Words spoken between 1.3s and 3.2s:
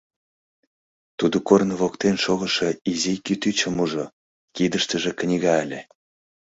корно воктен шогышо изи